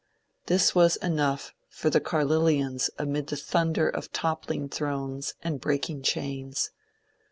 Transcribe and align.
This 0.47 0.73
was 0.73 0.95
enough 0.95 1.53
for 1.69 1.91
the 1.91 2.01
Carlyleans 2.01 2.89
amid 2.97 3.27
the 3.27 3.35
thunder 3.35 3.87
of 3.87 4.11
toppling 4.11 4.67
thrones 4.67 5.35
and 5.43 5.61
breaking 5.61 6.01
chains. 6.01 6.71